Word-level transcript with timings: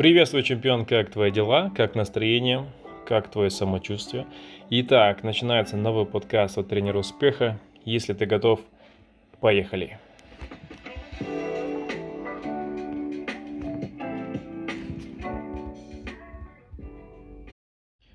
Приветствую, 0.00 0.44
чемпион, 0.44 0.86
как 0.86 1.10
твои 1.10 1.30
дела, 1.30 1.70
как 1.76 1.94
настроение, 1.94 2.64
как 3.06 3.30
твое 3.30 3.50
самочувствие. 3.50 4.26
Итак, 4.70 5.22
начинается 5.22 5.76
новый 5.76 6.06
подкаст 6.06 6.56
от 6.56 6.68
тренера 6.68 6.96
успеха. 6.96 7.60
Если 7.84 8.14
ты 8.14 8.24
готов, 8.24 8.60
поехали. 9.40 9.98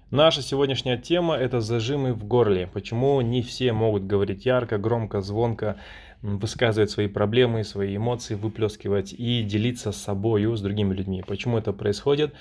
Наша 0.09 0.41
сегодняшняя 0.41 0.97
тема– 0.97 1.35
это 1.37 1.61
зажимы 1.61 2.13
в 2.13 2.25
горле. 2.25 2.65
Почему 2.65 3.21
не 3.21 3.43
все 3.43 3.73
могут 3.73 4.07
говорить 4.07 4.47
ярко, 4.47 4.79
громко, 4.79 5.21
звонко, 5.21 5.79
высказывать 6.25 6.89
свои 6.89 7.07
проблемы, 7.07 7.63
свои 7.63 7.95
эмоции, 7.95 8.35
выплескивать 8.35 9.13
и 9.13 9.43
делиться 9.43 9.91
с 9.91 9.97
собой, 9.97 10.43
с 10.55 10.61
другими 10.61 10.93
людьми. 10.93 11.23
Почему 11.25 11.57
это 11.57 11.71
происходит, 11.71 12.33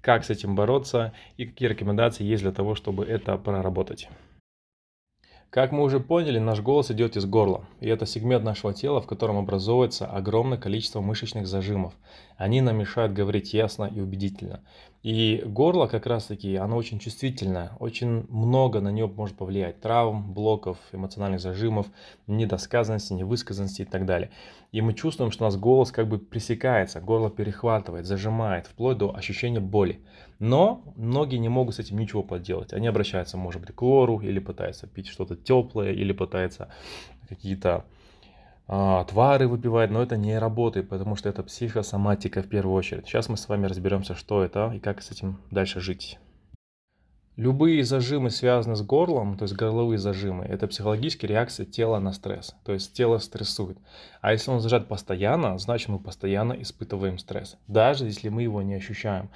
как 0.00 0.24
с 0.24 0.30
этим 0.30 0.54
бороться 0.54 1.12
и 1.36 1.46
какие 1.46 1.68
рекомендации 1.68 2.24
есть 2.24 2.42
для 2.42 2.52
того, 2.52 2.74
чтобы 2.74 3.04
это 3.04 3.36
проработать. 3.36 4.08
Как 5.50 5.70
мы 5.70 5.84
уже 5.84 6.00
поняли, 6.00 6.38
наш 6.38 6.60
голос 6.60 6.90
идет 6.90 7.16
из 7.16 7.26
горла, 7.26 7.64
и 7.80 7.88
это 7.88 8.06
сегмент 8.06 8.44
нашего 8.44 8.74
тела, 8.74 9.00
в 9.00 9.06
котором 9.06 9.38
образовывается 9.38 10.04
огромное 10.04 10.58
количество 10.58 11.00
мышечных 11.00 11.46
зажимов. 11.46 11.94
Они 12.36 12.60
нам 12.60 12.78
мешают 12.78 13.12
говорить 13.12 13.54
ясно 13.54 13.84
и 13.84 14.00
убедительно. 14.00 14.60
И 15.02 15.42
горло 15.44 15.86
как 15.86 16.06
раз 16.06 16.24
таки, 16.24 16.56
оно 16.56 16.76
очень 16.76 16.98
чувствительное, 16.98 17.72
очень 17.78 18.26
много 18.30 18.80
на 18.80 18.88
него 18.88 19.06
может 19.08 19.36
повлиять. 19.36 19.80
Травм, 19.80 20.32
блоков, 20.32 20.78
эмоциональных 20.92 21.40
зажимов, 21.40 21.86
недосказанности, 22.26 23.12
невысказанности 23.12 23.82
и 23.82 23.84
так 23.84 24.06
далее. 24.06 24.30
И 24.72 24.80
мы 24.80 24.94
чувствуем, 24.94 25.30
что 25.30 25.44
у 25.44 25.46
нас 25.46 25.56
голос 25.56 25.92
как 25.92 26.08
бы 26.08 26.18
пресекается, 26.18 27.00
горло 27.00 27.30
перехватывает, 27.30 28.06
зажимает, 28.06 28.66
вплоть 28.66 28.96
до 28.96 29.14
ощущения 29.14 29.60
боли. 29.60 30.00
Но 30.38 30.82
многие 30.96 31.36
не 31.36 31.50
могут 31.50 31.74
с 31.74 31.80
этим 31.80 31.98
ничего 31.98 32.22
поделать. 32.22 32.72
Они 32.72 32.86
обращаются, 32.86 33.36
может 33.36 33.60
быть, 33.60 33.74
к 33.74 33.82
лору, 33.82 34.20
или 34.20 34.38
пытаются 34.38 34.86
пить 34.86 35.06
что-то 35.06 35.36
теплое, 35.36 35.92
или 35.92 36.12
пытаются 36.12 36.72
какие-то 37.28 37.84
а, 38.66 39.00
отвары 39.00 39.46
выпивать, 39.46 39.90
но 39.90 40.02
это 40.02 40.16
не 40.16 40.38
работает, 40.38 40.88
потому 40.88 41.16
что 41.16 41.28
это 41.28 41.42
психосоматика 41.42 42.42
в 42.42 42.48
первую 42.48 42.74
очередь. 42.74 43.06
Сейчас 43.06 43.28
мы 43.28 43.36
с 43.36 43.48
вами 43.48 43.66
разберемся, 43.66 44.14
что 44.14 44.42
это 44.42 44.72
и 44.74 44.80
как 44.80 45.02
с 45.02 45.10
этим 45.10 45.38
дальше 45.50 45.80
жить. 45.80 46.18
Любые 47.36 47.82
зажимы 47.82 48.30
связаны 48.30 48.76
с 48.76 48.82
горлом, 48.82 49.36
то 49.36 49.42
есть 49.42 49.56
горловые 49.56 49.98
зажимы, 49.98 50.44
это 50.44 50.68
психологические 50.68 51.30
реакции 51.30 51.64
тела 51.64 51.98
на 51.98 52.12
стресс. 52.12 52.54
То 52.64 52.72
есть 52.72 52.94
тело 52.94 53.18
стрессует. 53.18 53.76
А 54.20 54.30
если 54.30 54.52
он 54.52 54.60
зажат 54.60 54.86
постоянно, 54.86 55.58
значит 55.58 55.88
мы 55.88 55.98
постоянно 55.98 56.52
испытываем 56.52 57.18
стресс, 57.18 57.56
даже 57.66 58.04
если 58.04 58.28
мы 58.28 58.44
его 58.44 58.62
не 58.62 58.74
ощущаем. 58.74 59.30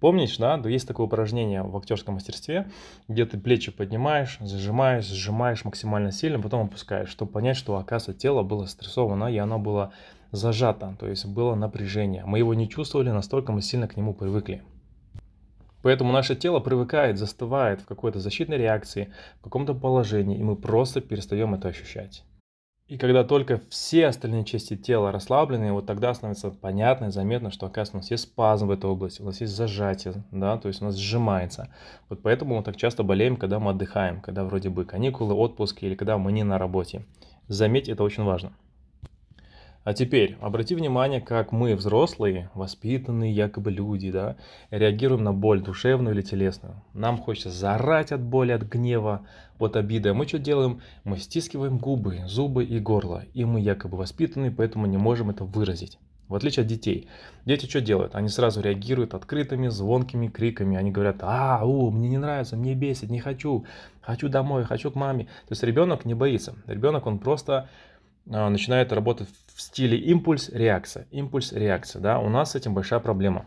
Помнишь, 0.00 0.38
да, 0.38 0.56
есть 0.64 0.88
такое 0.88 1.06
упражнение 1.06 1.62
в 1.62 1.76
актерском 1.76 2.14
мастерстве, 2.14 2.70
где 3.06 3.26
ты 3.26 3.38
плечи 3.38 3.70
поднимаешь, 3.70 4.38
зажимаешь, 4.40 5.06
сжимаешь 5.06 5.64
максимально 5.64 6.10
сильно, 6.10 6.40
потом 6.40 6.66
опускаешь, 6.66 7.10
чтобы 7.10 7.30
понять, 7.30 7.58
что, 7.58 7.76
оказывается, 7.76 8.18
тело 8.18 8.42
было 8.42 8.64
стрессовано, 8.64 9.26
и 9.26 9.36
оно 9.36 9.58
было 9.58 9.92
зажато, 10.32 10.96
то 10.98 11.06
есть 11.06 11.26
было 11.26 11.54
напряжение. 11.54 12.24
Мы 12.24 12.38
его 12.38 12.54
не 12.54 12.66
чувствовали, 12.66 13.10
настолько 13.10 13.52
мы 13.52 13.60
сильно 13.60 13.88
к 13.88 13.96
нему 13.98 14.14
привыкли. 14.14 14.62
Поэтому 15.82 16.12
наше 16.12 16.34
тело 16.34 16.60
привыкает, 16.60 17.18
застывает 17.18 17.82
в 17.82 17.86
какой-то 17.86 18.20
защитной 18.20 18.56
реакции, 18.56 19.12
в 19.40 19.44
каком-то 19.44 19.74
положении, 19.74 20.38
и 20.38 20.42
мы 20.42 20.56
просто 20.56 21.02
перестаем 21.02 21.54
это 21.54 21.68
ощущать. 21.68 22.24
И 22.90 22.98
когда 22.98 23.22
только 23.22 23.60
все 23.70 24.08
остальные 24.08 24.44
части 24.44 24.76
тела 24.76 25.12
расслаблены, 25.12 25.72
вот 25.72 25.86
тогда 25.86 26.12
становится 26.12 26.50
понятно 26.50 27.04
и 27.04 27.10
заметно, 27.12 27.52
что, 27.52 27.66
оказывается, 27.66 27.96
у 27.96 28.00
нас 28.00 28.10
есть 28.10 28.24
спазм 28.24 28.66
в 28.66 28.72
этой 28.72 28.90
области, 28.90 29.22
у 29.22 29.26
нас 29.26 29.40
есть 29.40 29.52
зажатие, 29.52 30.24
да, 30.32 30.58
то 30.58 30.66
есть 30.66 30.82
у 30.82 30.86
нас 30.86 30.96
сжимается. 30.96 31.72
Вот 32.08 32.20
поэтому 32.20 32.56
мы 32.56 32.64
так 32.64 32.76
часто 32.76 33.04
болеем, 33.04 33.36
когда 33.36 33.60
мы 33.60 33.70
отдыхаем, 33.70 34.20
когда 34.20 34.42
вроде 34.42 34.70
бы 34.70 34.84
каникулы, 34.84 35.34
отпуск 35.34 35.84
или 35.84 35.94
когда 35.94 36.18
мы 36.18 36.32
не 36.32 36.42
на 36.42 36.58
работе. 36.58 37.06
Заметь, 37.46 37.88
это 37.88 38.02
очень 38.02 38.24
важно. 38.24 38.50
А 39.82 39.94
теперь 39.94 40.36
обрати 40.42 40.74
внимание, 40.74 41.22
как 41.22 41.52
мы, 41.52 41.74
взрослые, 41.74 42.50
воспитанные 42.52 43.32
якобы 43.32 43.70
люди, 43.70 44.10
да, 44.10 44.36
реагируем 44.70 45.24
на 45.24 45.32
боль 45.32 45.62
душевную 45.62 46.14
или 46.14 46.20
телесную. 46.20 46.82
Нам 46.92 47.16
хочется 47.16 47.50
зарать 47.50 48.12
от 48.12 48.20
боли, 48.20 48.52
от 48.52 48.62
гнева, 48.62 49.22
от 49.58 49.76
обиды. 49.76 50.10
А 50.10 50.14
мы 50.14 50.28
что 50.28 50.38
делаем? 50.38 50.82
Мы 51.04 51.16
стискиваем 51.16 51.78
губы, 51.78 52.20
зубы 52.26 52.64
и 52.64 52.78
горло. 52.78 53.24
И 53.32 53.46
мы 53.46 53.60
якобы 53.60 53.96
воспитанные, 53.96 54.50
поэтому 54.50 54.84
не 54.84 54.98
можем 54.98 55.30
это 55.30 55.44
выразить. 55.44 55.98
В 56.28 56.34
отличие 56.34 56.62
от 56.62 56.68
детей. 56.68 57.08
Дети 57.46 57.64
что 57.66 57.80
делают? 57.80 58.14
Они 58.14 58.28
сразу 58.28 58.60
реагируют 58.60 59.14
открытыми, 59.14 59.68
звонкими 59.68 60.28
криками. 60.28 60.76
Они 60.76 60.90
говорят, 60.92 61.16
а, 61.22 61.64
у, 61.64 61.90
мне 61.90 62.08
не 62.08 62.18
нравится, 62.18 62.56
мне 62.56 62.74
бесит, 62.74 63.10
не 63.10 63.18
хочу, 63.18 63.64
хочу 64.02 64.28
домой, 64.28 64.64
хочу 64.64 64.90
к 64.90 64.94
маме. 64.94 65.24
То 65.24 65.52
есть 65.52 65.62
ребенок 65.62 66.04
не 66.04 66.14
боится. 66.14 66.54
Ребенок, 66.66 67.06
он 67.06 67.18
просто 67.18 67.68
а, 68.30 68.48
начинает 68.48 68.92
работать 68.92 69.28
в 69.60 69.62
стиле 69.62 69.98
импульс-реакция. 69.98 71.06
Импульс-реакция, 71.10 72.00
да, 72.00 72.18
у 72.18 72.30
нас 72.30 72.52
с 72.52 72.54
этим 72.54 72.72
большая 72.72 72.98
проблема. 72.98 73.44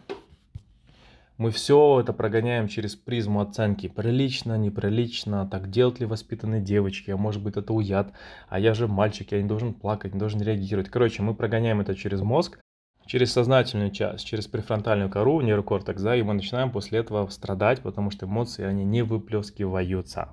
Мы 1.40 1.50
все 1.50 2.02
это 2.02 2.14
прогоняем 2.14 2.68
через 2.68 2.96
призму 2.96 3.42
оценки. 3.42 3.88
Прилично, 3.88 4.56
неприлично, 4.56 5.48
так 5.48 5.72
делают 5.72 6.00
ли 6.00 6.06
воспитанные 6.06 6.62
девочки, 6.62 7.10
а 7.10 7.18
может 7.18 7.42
быть 7.42 7.58
это 7.58 7.74
уяд, 7.74 8.14
а 8.48 8.60
я 8.60 8.76
же 8.76 8.88
мальчик, 8.88 9.32
я 9.32 9.42
не 9.42 9.48
должен 9.48 9.74
плакать, 9.74 10.14
не 10.14 10.20
должен 10.20 10.40
реагировать. 10.40 10.92
Короче, 10.92 11.24
мы 11.24 11.34
прогоняем 11.34 11.82
это 11.82 11.96
через 11.96 12.22
мозг, 12.22 12.60
через 13.08 13.34
сознательную 13.34 13.90
часть, 13.90 14.28
через 14.28 14.46
префронтальную 14.46 15.10
кору, 15.10 15.42
нейрокортекс, 15.42 16.04
да, 16.04 16.16
и 16.16 16.22
мы 16.22 16.36
начинаем 16.36 16.70
после 16.70 17.00
этого 17.00 17.28
страдать, 17.30 17.82
потому 17.82 18.12
что 18.12 18.28
эмоции, 18.28 18.64
они 18.64 18.86
не 18.86 19.02
выплескиваются. 19.02 20.30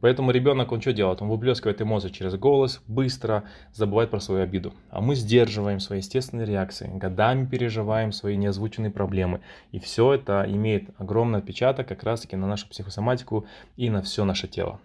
Поэтому 0.00 0.30
ребенок, 0.30 0.72
он 0.72 0.80
что 0.80 0.92
делает? 0.92 1.22
Он 1.22 1.28
выплескивает 1.28 1.80
эмоции 1.80 2.08
через 2.08 2.34
голос, 2.34 2.82
быстро 2.86 3.44
забывает 3.72 4.10
про 4.10 4.20
свою 4.20 4.42
обиду. 4.42 4.72
А 4.90 5.00
мы 5.00 5.14
сдерживаем 5.14 5.80
свои 5.80 5.98
естественные 5.98 6.46
реакции, 6.46 6.90
годами 6.92 7.46
переживаем 7.46 8.12
свои 8.12 8.36
неозвученные 8.36 8.90
проблемы. 8.90 9.40
И 9.72 9.78
все 9.78 10.14
это 10.14 10.44
имеет 10.48 10.88
огромный 10.98 11.38
отпечаток 11.38 11.88
как 11.88 12.02
раз 12.02 12.20
таки 12.20 12.36
на 12.36 12.46
нашу 12.46 12.68
психосоматику 12.68 13.46
и 13.76 13.90
на 13.90 14.02
все 14.02 14.24
наше 14.24 14.48
тело. 14.48 14.80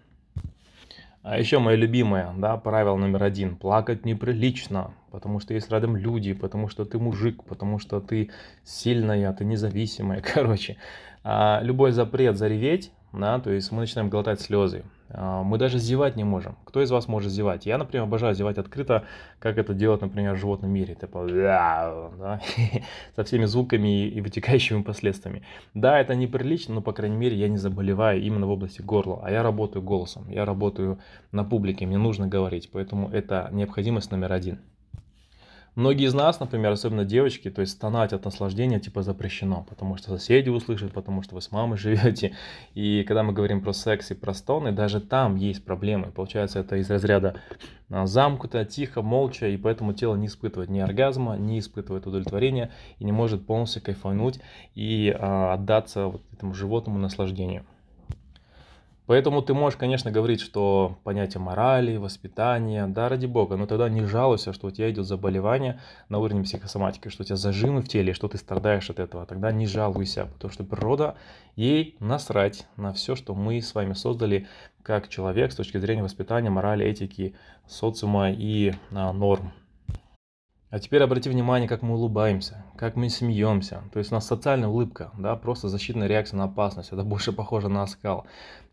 А 1.22 1.38
еще 1.38 1.60
мое 1.60 1.76
любимое, 1.76 2.34
да, 2.36 2.56
правило 2.56 2.96
номер 2.96 3.22
один. 3.22 3.54
Плакать 3.54 4.04
неприлично, 4.04 4.92
потому 5.12 5.38
что 5.38 5.54
есть 5.54 5.70
рядом 5.70 5.96
люди, 5.96 6.32
потому 6.32 6.68
что 6.68 6.84
ты 6.84 6.98
мужик, 6.98 7.44
потому 7.44 7.78
что 7.78 8.00
ты 8.00 8.30
сильная, 8.64 9.32
ты 9.32 9.44
независимая. 9.44 10.20
Короче, 10.34 10.78
а 11.22 11.60
любой 11.62 11.92
запрет 11.92 12.36
зареветь, 12.36 12.90
да, 13.12 13.38
то 13.40 13.50
есть 13.50 13.70
мы 13.72 13.80
начинаем 13.80 14.08
глотать 14.08 14.40
слезы. 14.40 14.84
А, 15.10 15.42
мы 15.42 15.58
даже 15.58 15.78
зевать 15.78 16.16
не 16.16 16.24
можем. 16.24 16.56
Кто 16.64 16.82
из 16.82 16.90
вас 16.90 17.08
может 17.08 17.30
зевать? 17.30 17.66
Я, 17.66 17.76
например, 17.76 18.04
обожаю 18.04 18.34
зевать 18.34 18.58
открыто, 18.58 19.04
как 19.38 19.58
это 19.58 19.74
делать, 19.74 20.00
например, 20.00 20.34
в 20.34 20.38
животном 20.38 20.70
мире. 20.70 20.94
Типа, 20.94 21.26
да, 21.28 22.40
со 23.16 23.24
всеми 23.24 23.44
звуками 23.44 24.06
и 24.08 24.20
вытекающими 24.20 24.82
последствиями. 24.82 25.42
Да, 25.74 26.00
это 26.00 26.14
неприлично, 26.14 26.74
но, 26.74 26.80
по 26.80 26.92
крайней 26.92 27.16
мере, 27.16 27.36
я 27.36 27.48
не 27.48 27.58
заболеваю 27.58 28.22
именно 28.22 28.46
в 28.46 28.50
области 28.50 28.80
горла. 28.80 29.20
А 29.22 29.30
я 29.30 29.42
работаю 29.42 29.82
голосом, 29.82 30.28
я 30.30 30.44
работаю 30.44 30.98
на 31.32 31.44
публике, 31.44 31.86
мне 31.86 31.98
нужно 31.98 32.26
говорить. 32.26 32.70
Поэтому 32.72 33.10
это 33.10 33.50
необходимость 33.52 34.10
номер 34.10 34.32
один. 34.32 34.60
Многие 35.74 36.06
из 36.06 36.12
нас, 36.12 36.38
например, 36.38 36.72
особенно 36.72 37.06
девочки, 37.06 37.50
то 37.50 37.62
есть 37.62 37.72
стонать 37.72 38.12
от 38.12 38.26
наслаждения 38.26 38.78
типа 38.78 39.02
запрещено, 39.02 39.64
потому 39.66 39.96
что 39.96 40.10
соседи 40.10 40.50
услышат, 40.50 40.92
потому 40.92 41.22
что 41.22 41.34
вы 41.34 41.40
с 41.40 41.50
мамой 41.50 41.78
живете. 41.78 42.36
И 42.74 43.04
когда 43.04 43.22
мы 43.22 43.32
говорим 43.32 43.62
про 43.62 43.72
секс 43.72 44.10
и 44.10 44.14
про 44.14 44.34
стоны, 44.34 44.72
даже 44.72 45.00
там 45.00 45.36
есть 45.36 45.64
проблемы. 45.64 46.10
Получается, 46.10 46.58
это 46.58 46.76
из 46.76 46.90
разряда 46.90 47.36
а, 47.88 48.04
замкнуто, 48.04 48.66
тихо, 48.66 49.00
молча, 49.00 49.48
и 49.48 49.56
поэтому 49.56 49.94
тело 49.94 50.14
не 50.14 50.26
испытывает 50.26 50.68
ни 50.68 50.78
оргазма, 50.78 51.38
не 51.38 51.58
испытывает 51.58 52.06
удовлетворения 52.06 52.70
и 52.98 53.04
не 53.04 53.12
может 53.12 53.46
полностью 53.46 53.80
кайфануть 53.80 54.40
и 54.74 55.16
а, 55.18 55.54
отдаться 55.54 56.08
вот 56.08 56.22
этому 56.34 56.52
животному 56.52 56.98
наслаждению. 56.98 57.64
Поэтому 59.12 59.42
ты 59.42 59.52
можешь, 59.52 59.78
конечно, 59.78 60.10
говорить, 60.10 60.40
что 60.40 60.96
понятие 61.04 61.42
морали, 61.42 61.98
воспитания, 61.98 62.86
да, 62.86 63.10
ради 63.10 63.26
бога, 63.26 63.56
но 63.56 63.66
тогда 63.66 63.90
не 63.90 64.06
жалуйся, 64.06 64.54
что 64.54 64.68
у 64.68 64.70
тебя 64.70 64.90
идет 64.90 65.04
заболевание 65.04 65.82
на 66.08 66.18
уровне 66.18 66.44
психосоматики, 66.44 67.10
что 67.10 67.22
у 67.22 67.26
тебя 67.26 67.36
зажимы 67.36 67.82
в 67.82 67.88
теле, 67.88 68.14
что 68.14 68.28
ты 68.28 68.38
страдаешь 68.38 68.88
от 68.88 68.98
этого. 68.98 69.26
Тогда 69.26 69.52
не 69.52 69.66
жалуйся, 69.66 70.30
потому 70.32 70.50
что 70.50 70.64
природа, 70.64 71.16
ей 71.56 71.94
насрать 72.00 72.66
на 72.78 72.94
все, 72.94 73.14
что 73.14 73.34
мы 73.34 73.60
с 73.60 73.74
вами 73.74 73.92
создали 73.92 74.48
как 74.82 75.10
человек 75.10 75.52
с 75.52 75.56
точки 75.56 75.76
зрения 75.76 76.02
воспитания, 76.02 76.48
морали, 76.48 76.86
этики, 76.86 77.34
социума 77.68 78.30
и 78.32 78.72
а, 78.92 79.12
норм. 79.12 79.52
А 80.72 80.78
теперь 80.78 81.02
обрати 81.02 81.28
внимание, 81.28 81.68
как 81.68 81.82
мы 81.82 81.96
улыбаемся, 81.96 82.64
как 82.78 82.96
мы 82.96 83.10
смеемся. 83.10 83.82
То 83.92 83.98
есть 83.98 84.10
у 84.10 84.14
нас 84.14 84.26
социальная 84.26 84.70
улыбка, 84.70 85.10
да, 85.18 85.36
просто 85.36 85.68
защитная 85.68 86.06
реакция 86.06 86.38
на 86.38 86.44
опасность. 86.44 86.92
Это 86.92 87.02
больше 87.02 87.30
похоже 87.30 87.68
на 87.68 87.82
оскал. 87.82 88.26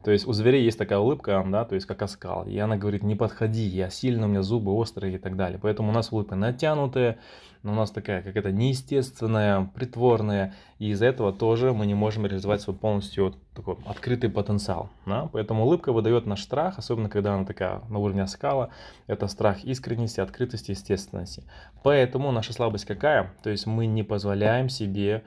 То 0.03 0.11
есть 0.11 0.25
у 0.25 0.31
зверей 0.31 0.63
есть 0.63 0.77
такая 0.77 0.99
улыбка, 0.99 1.45
да, 1.47 1.65
то 1.65 1.75
есть 1.75 1.85
как 1.85 2.01
оскал. 2.01 2.45
И 2.45 2.57
она 2.57 2.77
говорит, 2.77 3.03
не 3.03 3.15
подходи, 3.15 3.63
я 3.63 3.89
сильно, 3.89 4.27
у 4.27 4.29
меня 4.29 4.43
зубы 4.43 4.71
острые 4.71 5.15
и 5.15 5.17
так 5.17 5.35
далее. 5.35 5.59
Поэтому 5.61 5.89
у 5.89 5.91
нас 5.91 6.13
улыбка 6.13 6.35
натянутая, 6.35 7.19
но 7.63 7.73
у 7.73 7.75
нас 7.75 7.91
такая 7.91 8.21
какая-то 8.21 8.53
неестественная, 8.53 9.69
притворная, 9.75 10.53
и 10.77 10.91
из-за 10.91 11.07
этого 11.07 11.33
тоже 11.33 11.73
мы 11.73 11.85
не 11.85 11.95
можем 11.95 12.25
реализовать 12.25 12.61
свой 12.61 12.77
полностью 12.77 13.35
такой 13.53 13.75
открытый 13.85 14.29
потенциал. 14.29 14.89
Да? 15.05 15.29
Поэтому 15.33 15.65
улыбка 15.65 15.91
выдает 15.91 16.25
наш 16.25 16.43
страх, 16.43 16.77
особенно 16.77 17.09
когда 17.09 17.35
она 17.35 17.43
такая 17.43 17.81
на 17.89 17.99
уровне 17.99 18.25
скала, 18.27 18.69
это 19.07 19.27
страх 19.27 19.65
искренности, 19.65 20.21
открытости, 20.21 20.71
естественности. 20.71 21.43
Поэтому 21.83 22.31
наша 22.31 22.53
слабость 22.53 22.85
какая? 22.85 23.33
То 23.43 23.49
есть 23.49 23.67
мы 23.67 23.85
не 23.85 24.03
позволяем 24.03 24.69
себе 24.69 25.25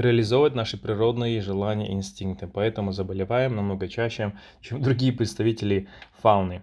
реализовывать 0.00 0.54
наши 0.54 0.76
природные 0.76 1.40
желания 1.40 1.88
и 1.88 1.92
инстинкты, 1.92 2.46
поэтому 2.46 2.92
заболеваем 2.92 3.56
намного 3.56 3.88
чаще, 3.88 4.32
чем 4.60 4.82
другие 4.82 5.12
представители 5.12 5.88
фауны. 6.20 6.62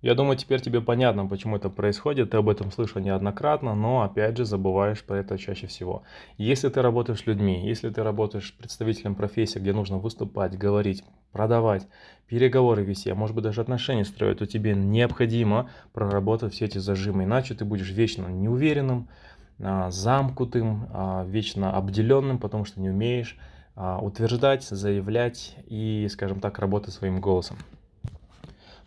Я 0.00 0.14
думаю, 0.14 0.36
теперь 0.36 0.60
тебе 0.60 0.80
понятно, 0.80 1.26
почему 1.26 1.56
это 1.56 1.70
происходит, 1.70 2.30
ты 2.30 2.36
об 2.36 2.48
этом 2.48 2.70
слышал 2.70 3.02
неоднократно, 3.02 3.74
но 3.74 4.02
опять 4.02 4.36
же 4.36 4.44
забываешь 4.44 5.02
про 5.02 5.18
это 5.18 5.36
чаще 5.36 5.66
всего. 5.66 6.04
Если 6.36 6.68
ты 6.68 6.82
работаешь 6.82 7.18
с 7.18 7.26
людьми, 7.26 7.66
если 7.66 7.90
ты 7.90 8.04
работаешь 8.04 8.54
представителем 8.56 9.16
профессии, 9.16 9.58
где 9.58 9.72
нужно 9.72 9.98
выступать, 9.98 10.56
говорить, 10.56 11.02
продавать, 11.32 11.88
переговоры 12.28 12.84
вести, 12.84 13.10
а 13.10 13.16
может 13.16 13.34
быть 13.34 13.42
даже 13.42 13.60
отношения 13.60 14.04
строить, 14.04 14.38
то 14.38 14.46
тебе 14.46 14.76
необходимо 14.76 15.68
проработать 15.92 16.54
все 16.54 16.66
эти 16.66 16.78
зажимы, 16.78 17.24
иначе 17.24 17.54
ты 17.54 17.64
будешь 17.64 17.90
вечно 17.90 18.28
неуверенным, 18.28 19.08
замкнутым, 19.58 20.88
а, 20.92 21.24
вечно 21.24 21.76
обделенным, 21.76 22.38
потому 22.38 22.64
что 22.64 22.80
не 22.80 22.90
умеешь 22.90 23.36
а, 23.74 23.98
утверждать, 23.98 24.64
заявлять 24.64 25.56
и, 25.66 26.08
скажем 26.10 26.40
так, 26.40 26.58
работать 26.58 26.94
своим 26.94 27.20
голосом. 27.20 27.56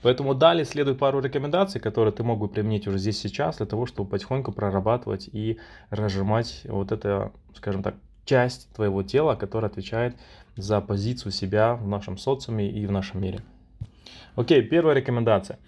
Поэтому 0.02 0.34
далее 0.34 0.66
следует 0.66 0.98
пару 0.98 1.20
рекомендаций, 1.20 1.80
которые 1.80 2.12
ты 2.12 2.24
мог 2.24 2.40
бы 2.40 2.48
применить 2.48 2.88
уже 2.88 2.98
здесь 2.98 3.20
сейчас, 3.20 3.58
для 3.58 3.68
того, 3.68 3.86
чтобы 3.86 4.10
потихоньку 4.10 4.52
прорабатывать 4.52 5.30
и 5.32 5.60
разжимать 5.92 6.64
вот 6.66 6.92
это, 6.92 7.32
скажем 7.56 7.84
так, 7.84 7.96
часть 8.26 8.70
твоего 8.74 9.04
тела, 9.04 9.36
которая 9.36 9.70
отвечает 9.70 10.16
за 10.56 10.82
позицию 10.82 11.32
себя 11.32 11.76
в 11.76 11.88
нашем 11.88 12.18
социуме 12.18 12.70
и 12.70 12.86
в 12.86 12.92
нашем 12.92 13.22
мире. 13.22 13.42
Окей, 14.36 14.62
первая 14.62 14.96
рекомендация. 14.96 15.60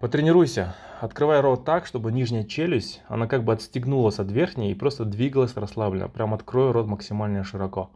Потренируйся. 0.00 0.74
Открывай 1.02 1.40
рот 1.42 1.66
так, 1.66 1.84
чтобы 1.84 2.10
нижняя 2.10 2.42
челюсть, 2.42 3.02
она 3.06 3.26
как 3.26 3.44
бы 3.44 3.52
отстегнулась 3.52 4.18
от 4.18 4.32
верхней 4.32 4.72
и 4.72 4.74
просто 4.74 5.04
двигалась 5.04 5.54
расслабленно. 5.54 6.08
Прям 6.08 6.32
открой 6.32 6.72
рот 6.72 6.86
максимально 6.86 7.44
широко. 7.44 7.90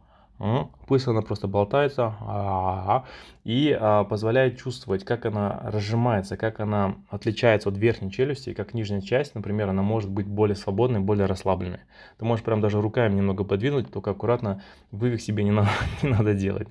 Пусть 0.87 1.07
она 1.07 1.21
просто 1.21 1.47
болтается 1.47 3.03
и 3.43 3.75
а, 3.79 4.03
позволяет 4.03 4.59
чувствовать, 4.59 5.03
как 5.03 5.25
она 5.25 5.61
разжимается, 5.63 6.37
как 6.37 6.59
она 6.59 6.95
отличается 7.09 7.69
от 7.69 7.77
верхней 7.77 8.11
челюсти, 8.11 8.53
как 8.53 8.73
нижняя 8.73 9.01
часть, 9.01 9.33
например, 9.33 9.69
она 9.69 9.81
может 9.81 10.11
быть 10.11 10.27
более 10.27 10.55
свободной, 10.55 10.99
более 10.99 11.25
расслабленной. 11.25 11.79
Ты 12.19 12.25
можешь 12.25 12.43
прям 12.43 12.59
даже 12.59 12.81
руками 12.81 13.15
немного 13.15 13.45
подвинуть, 13.45 13.91
только 13.91 14.11
аккуратно 14.11 14.61
вывих 14.91 15.21
себе 15.21 15.43
не 15.43 15.51
надо, 15.51 15.69
не 16.03 16.09
надо 16.09 16.33
делать. 16.35 16.67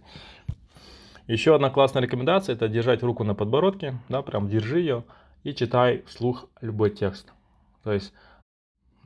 Еще 1.27 1.55
одна 1.55 1.71
классная 1.71 2.03
рекомендация– 2.03 2.55
это 2.55 2.69
держать 2.69 3.03
руку 3.03 3.25
на 3.25 3.35
подбородке, 3.35 3.95
да, 4.11 4.21
прям 4.21 4.47
держи 4.47 4.81
ее 4.81 5.05
и 5.44 5.55
читай 5.55 6.02
вслух 6.06 6.49
любой 6.61 6.91
текст. 6.91 7.32
То 7.82 7.93
есть 7.93 8.12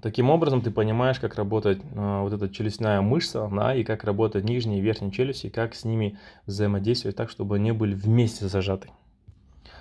Таким 0.00 0.31
образом, 0.31 0.61
ты 0.61 0.70
понимаешь, 0.70 1.19
как 1.19 1.35
работает 1.35 1.81
э, 1.82 2.20
вот 2.20 2.32
эта 2.32 2.49
челюстная 2.49 3.00
мышца, 3.00 3.50
да, 3.52 3.75
и 3.75 3.82
как 3.82 4.05
работает 4.05 4.44
нижняя 4.44 4.79
и 4.79 4.81
верхняя 4.81 5.11
челюсть, 5.11 5.44
и 5.44 5.50
как 5.50 5.75
с 5.75 5.85
ними 5.85 6.17
взаимодействовать 6.46 7.17
так, 7.17 7.29
чтобы 7.29 7.56
они 7.56 7.73
были 7.73 7.94
вместе 7.94 8.46
зажаты. 8.46 8.90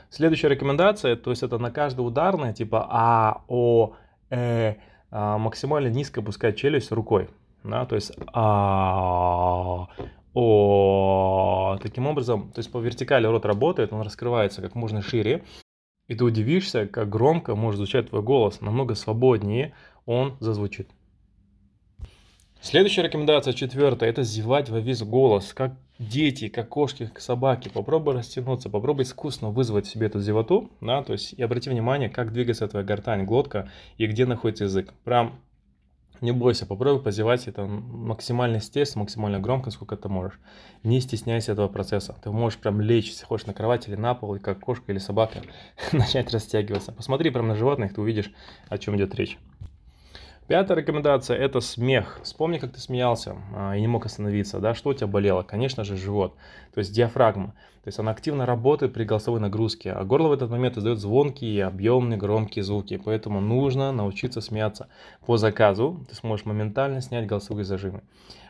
Следующая 0.10 0.50
рекомендация, 0.50 1.18
то 1.18 1.30
есть 1.30 1.44
это 1.44 1.60
на 1.60 1.70
каждое 1.70 2.02
ударное, 2.02 2.52
типа 2.52 2.88
А, 2.90 3.44
О, 3.48 3.94
Э, 4.30 4.76
а, 5.10 5.38
максимально 5.38 5.88
низко 5.88 6.20
опускать 6.22 6.58
челюсть 6.58 6.92
рукой. 6.92 7.30
Да, 7.64 7.86
то 7.86 7.96
есть 7.96 8.12
А, 8.34 9.88
О. 10.34 11.78
Таким 11.82 12.08
образом, 12.08 12.52
то 12.52 12.60
есть 12.60 12.72
по 12.72 12.80
вертикали 12.80 13.26
рот 13.28 13.46
работает, 13.46 13.94
он 13.94 14.02
раскрывается 14.02 14.62
как 14.62 14.76
можно 14.76 15.02
шире. 15.02 15.44
И 16.08 16.16
ты 16.16 16.24
удивишься, 16.24 16.88
как 16.88 17.10
громко 17.10 17.56
может 17.56 17.78
звучать 17.78 18.10
твой 18.10 18.22
голос, 18.22 18.62
намного 18.62 18.96
свободнее 18.96 19.74
он 20.06 20.38
зазвучит. 20.40 20.90
Следующая 22.62 23.04
рекомендация, 23.04 23.54
четвертая, 23.54 24.10
это 24.10 24.24
зевать 24.24 24.70
во 24.70 24.80
весь 24.80 25.04
голос, 25.04 25.54
как 25.54 25.74
дети, 26.00 26.48
как 26.48 26.70
кошки, 26.70 27.08
как 27.08 27.20
собаки. 27.20 27.70
Попробуй 27.70 28.14
растянуться, 28.16 28.70
попробуй 28.70 29.04
искусно 29.04 29.50
вызвать 29.50 29.86
в 29.86 29.90
себе 29.90 30.08
эту 30.08 30.20
зевоту, 30.20 30.72
да, 30.82 31.04
то 31.04 31.14
есть 31.14 31.34
и 31.34 31.44
обрати 31.44 31.70
внимание, 31.70 32.10
как 32.10 32.34
двигается 32.34 32.68
твоя 32.68 32.86
гортань, 32.86 33.26
глотка 33.26 33.70
и 33.98 34.08
где 34.08 34.26
находится 34.26 34.66
язык. 34.66 34.94
Прям 35.04 35.40
не 36.22 36.32
бойся, 36.32 36.66
попробуй 36.66 37.02
позевать 37.02 37.48
это 37.48 37.66
максимально 37.66 38.58
естественно, 38.58 39.04
максимально 39.04 39.40
громко, 39.40 39.72
сколько 39.72 39.96
ты 39.96 40.10
можешь. 40.10 40.40
Не 40.84 41.00
стесняйся 41.02 41.52
этого 41.54 41.68
процесса. 41.68 42.16
Ты 42.24 42.32
можешь 42.32 42.60
прям 42.60 42.82
лечь, 42.82 43.10
если 43.10 43.26
хочешь, 43.26 43.48
на 43.48 43.54
кровать 43.54 43.88
или 43.88 43.96
на 43.96 44.16
пол, 44.16 44.36
и 44.36 44.40
как 44.40 44.60
кошка 44.60 44.92
или 44.92 45.00
собака, 45.00 45.42
начать 45.92 46.32
растягиваться. 46.32 46.92
Посмотри 46.92 47.30
прям 47.30 47.48
на 47.48 47.56
животных, 47.56 47.94
ты 47.94 48.02
увидишь, 48.02 48.32
о 48.70 48.78
чем 48.78 48.98
идет 48.98 49.16
речь. 49.16 49.38
Пятая 50.48 50.78
рекомендация– 50.78 51.36
это 51.40 51.60
смех. 51.60 52.22
Вспомни, 52.24 52.58
как 52.58 52.72
ты 52.72 52.80
смеялся 52.80 53.36
а, 53.54 53.76
и 53.76 53.82
не 53.82 53.88
мог 53.88 54.06
остановиться, 54.06 54.60
да, 54.60 54.74
что 54.74 54.92
у 54.92 54.94
тебя 54.94 55.08
болело? 55.08 55.44
Конечно 55.44 55.84
же, 55.84 55.98
живот, 55.98 56.36
то 56.74 56.80
есть 56.80 56.94
диафрагма. 56.94 57.48
То 57.84 57.90
есть 57.90 58.00
она 58.00 58.12
активно 58.12 58.46
работает 58.46 58.94
при 58.94 59.04
голосовой 59.04 59.42
нагрузке, 59.42 59.92
а 59.92 60.06
горло 60.06 60.30
в 60.30 60.32
этот 60.32 60.50
момент 60.50 60.78
издает 60.78 61.00
звонкие, 61.00 61.66
объемные, 61.66 62.18
громкие 62.18 62.64
звуки, 62.64 62.96
поэтому 63.04 63.42
нужно 63.42 63.92
научиться 63.92 64.40
смеяться. 64.40 64.88
По 65.26 65.36
заказу 65.36 66.06
ты 66.08 66.16
сможешь 66.16 66.46
моментально 66.46 67.02
снять 67.02 67.28
голосовые 67.28 67.66
зажимы. 67.66 68.04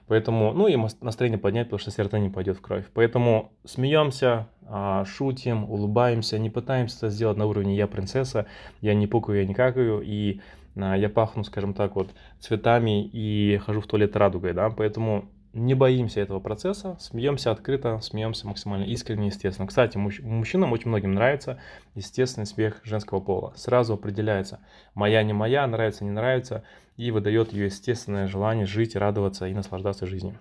Поэтому, 0.07 0.53
ну 0.53 0.67
и 0.67 0.77
настроение 1.01 1.39
поднять, 1.39 1.67
потому 1.67 1.79
что 1.79 1.91
серотонин 1.91 2.31
пойдет 2.31 2.57
в 2.57 2.61
кровь. 2.61 2.85
Поэтому 2.93 3.51
смеемся, 3.65 4.47
а, 4.65 5.03
шутим, 5.05 5.69
улыбаемся, 5.69 6.37
не 6.39 6.49
пытаемся 6.49 6.97
это 6.97 7.09
сделать 7.09 7.37
на 7.37 7.45
уровне 7.45 7.75
«я 7.75 7.87
принцесса», 7.87 8.45
«я 8.81 8.93
не 8.93 9.07
пукаю, 9.07 9.39
я 9.39 9.45
не 9.45 9.53
какаю», 9.53 10.01
и 10.01 10.39
я 10.77 11.09
пахну, 11.09 11.43
скажем 11.43 11.73
так, 11.73 11.95
вот 11.95 12.09
цветами 12.39 13.05
и 13.05 13.57
хожу 13.57 13.81
в 13.81 13.87
туалет 13.87 14.15
радугой, 14.15 14.53
да, 14.53 14.69
поэтому 14.69 15.29
не 15.53 15.73
боимся 15.73 16.21
этого 16.21 16.39
процесса, 16.39 16.97
смеемся 16.99 17.51
открыто, 17.51 17.99
смеемся 18.01 18.47
максимально 18.47 18.83
искренне, 18.83 19.27
естественно. 19.27 19.67
Кстати, 19.67 19.97
мужч- 19.97 20.21
мужчинам 20.21 20.71
очень 20.71 20.89
многим 20.89 21.13
нравится 21.13 21.59
естественный 21.95 22.45
смех 22.45 22.79
женского 22.83 23.19
пола. 23.19 23.53
Сразу 23.55 23.93
определяется, 23.93 24.59
моя, 24.93 25.23
не 25.23 25.33
моя, 25.33 25.65
нравится, 25.65 26.03
не 26.03 26.11
нравится, 26.11 26.63
и 26.95 27.11
выдает 27.11 27.53
ее 27.53 27.65
естественное 27.65 28.27
желание 28.27 28.65
жить, 28.65 28.95
радоваться 28.95 29.47
и 29.47 29.53
наслаждаться 29.53 30.05
жизнью. 30.05 30.37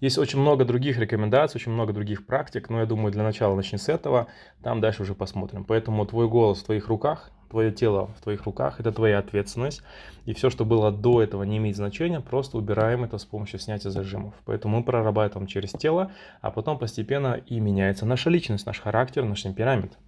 Есть 0.00 0.18
очень 0.18 0.40
много 0.40 0.64
других 0.64 0.98
рекомендаций, 0.98 1.58
очень 1.58 1.72
много 1.72 1.92
других 1.92 2.26
практик, 2.26 2.68
но 2.70 2.80
я 2.80 2.86
думаю, 2.86 3.12
для 3.12 3.22
начала 3.22 3.54
начни 3.54 3.78
с 3.78 3.88
этого, 3.88 4.28
там 4.62 4.80
дальше 4.80 5.02
уже 5.02 5.14
посмотрим. 5.14 5.64
Поэтому 5.64 6.06
твой 6.06 6.26
голос 6.26 6.62
в 6.62 6.64
твоих 6.64 6.88
руках, 6.88 7.30
твое 7.50 7.72
тело 7.72 8.10
в 8.16 8.22
твоих 8.22 8.44
руках, 8.44 8.80
это 8.80 8.92
твоя 8.92 9.18
ответственность. 9.18 9.82
И 10.24 10.32
все, 10.32 10.50
что 10.50 10.64
было 10.64 10.90
до 10.90 11.22
этого, 11.22 11.42
не 11.42 11.58
имеет 11.58 11.76
значения, 11.76 12.20
просто 12.20 12.56
убираем 12.56 13.04
это 13.04 13.18
с 13.18 13.24
помощью 13.24 13.58
снятия 13.58 13.90
зажимов. 13.90 14.34
Поэтому 14.44 14.78
мы 14.78 14.84
прорабатываем 14.84 15.46
через 15.46 15.72
тело, 15.72 16.12
а 16.40 16.50
потом 16.50 16.78
постепенно 16.78 17.34
и 17.34 17.60
меняется 17.60 18.06
наша 18.06 18.30
личность, 18.30 18.66
наш 18.66 18.80
характер, 18.80 19.24
наш 19.24 19.42
темперамент. 19.42 19.98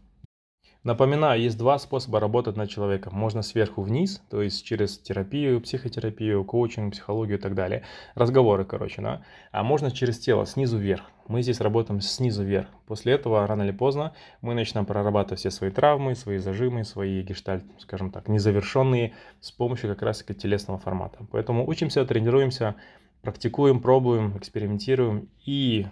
Напоминаю, 0.85 1.41
есть 1.41 1.57
два 1.57 1.79
способа 1.79 2.19
работать 2.19 2.57
над 2.57 2.69
человеком. 2.69 3.15
Можно 3.15 3.43
сверху 3.43 3.83
вниз, 3.83 4.21
то 4.29 4.43
есть 4.43 4.65
через 4.65 4.99
терапию, 4.99 5.61
психотерапию, 5.61 6.45
коучинг, 6.45 6.93
психологию 6.95 7.39
и 7.39 7.41
так 7.41 7.55
далее. 7.55 7.85
Разговоры, 8.17 8.65
короче, 8.65 9.01
да. 9.01 9.23
А 9.53 9.63
можно 9.63 9.93
через 9.93 10.19
тело, 10.19 10.45
снизу 10.45 10.79
вверх. 10.79 11.12
Мы 11.29 11.43
здесь 11.43 11.61
работаем 11.61 12.01
снизу 12.01 12.43
вверх. 12.43 12.69
После 12.87 13.13
этого, 13.13 13.47
рано 13.47 13.63
или 13.63 13.71
поздно, 13.71 14.15
мы 14.41 14.55
начинаем 14.55 14.87
прорабатывать 14.87 15.41
все 15.41 15.51
свои 15.51 15.71
травмы, 15.71 16.15
свои 16.15 16.39
зажимы, 16.39 16.85
свои 16.85 17.23
гештальт, 17.23 17.65
скажем 17.79 18.11
так, 18.11 18.29
незавершенные 18.29 19.15
с 19.41 19.51
помощью 19.51 19.91
как 19.91 20.03
раз 20.03 20.19
таки 20.19 20.35
телесного 20.35 20.79
формата. 20.79 21.19
Поэтому 21.31 21.69
учимся, 21.69 22.05
тренируемся, 22.05 22.75
практикуем, 23.23 23.81
пробуем, 23.81 24.37
экспериментируем 24.37 25.29
и 25.45 25.87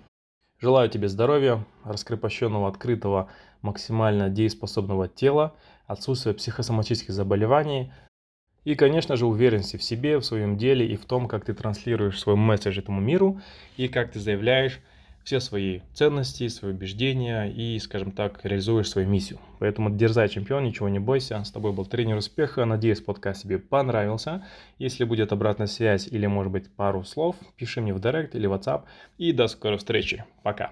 Желаю 0.60 0.90
тебе 0.90 1.08
здоровья, 1.08 1.64
раскрепощенного, 1.84 2.68
открытого, 2.68 3.30
максимально 3.62 4.28
дееспособного 4.28 5.08
тела, 5.08 5.54
отсутствия 5.86 6.34
психосоматических 6.34 7.14
заболеваний 7.14 7.90
и, 8.64 8.74
конечно 8.74 9.16
же, 9.16 9.24
уверенности 9.24 9.78
в 9.78 9.82
себе, 9.82 10.18
в 10.18 10.24
своем 10.24 10.58
деле 10.58 10.86
и 10.86 10.96
в 10.96 11.06
том, 11.06 11.28
как 11.28 11.46
ты 11.46 11.54
транслируешь 11.54 12.20
свой 12.20 12.36
месседж 12.36 12.78
этому 12.78 13.00
миру 13.00 13.40
и 13.78 13.88
как 13.88 14.12
ты 14.12 14.20
заявляешь 14.20 14.80
все 15.24 15.40
свои 15.40 15.80
ценности, 15.92 16.48
свои 16.48 16.72
убеждения 16.72 17.44
и, 17.44 17.78
скажем 17.78 18.12
так, 18.12 18.40
реализуешь 18.44 18.88
свою 18.88 19.08
миссию. 19.08 19.38
Поэтому 19.58 19.90
дерзай, 19.90 20.28
чемпион, 20.28 20.64
ничего 20.64 20.88
не 20.88 20.98
бойся. 20.98 21.42
С 21.44 21.50
тобой 21.50 21.72
был 21.72 21.86
тренер 21.86 22.16
успеха. 22.16 22.64
Надеюсь, 22.64 23.00
подкаст 23.00 23.42
тебе 23.42 23.58
понравился. 23.58 24.44
Если 24.78 25.04
будет 25.04 25.32
обратная 25.32 25.66
связь 25.66 26.08
или, 26.08 26.26
может 26.26 26.52
быть, 26.52 26.70
пару 26.70 27.04
слов, 27.04 27.36
пиши 27.56 27.80
мне 27.80 27.92
в 27.94 28.00
директ 28.00 28.34
или 28.34 28.48
WhatsApp. 28.48 28.84
И 29.18 29.32
до 29.32 29.46
скорой 29.48 29.78
встречи. 29.78 30.24
Пока. 30.42 30.70